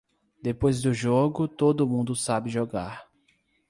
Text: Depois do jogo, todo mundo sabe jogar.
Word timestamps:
Depois 0.41 0.81
do 0.81 0.95
jogo, 0.95 1.47
todo 1.47 1.87
mundo 1.87 2.15
sabe 2.15 2.49
jogar. 2.49 3.07